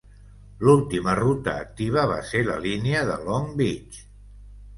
[0.67, 4.03] L'última ruta activa va ser la línia de Long Beach.